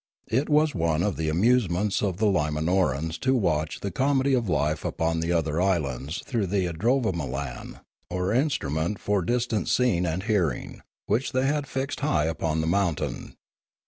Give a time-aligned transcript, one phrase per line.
[0.31, 4.83] It was one of the amusements of the L,imanorans to watch the comedy of life
[4.83, 11.33] upon the other islands through the idrovamolan, or instrument for distance seeing and hearing, which
[11.33, 13.35] they had fixed high up the mountain.